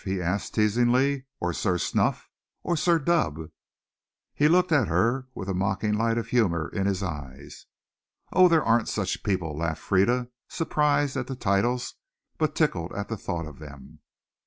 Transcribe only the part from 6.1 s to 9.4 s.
of humor in his eyes. "Oh, there aren't such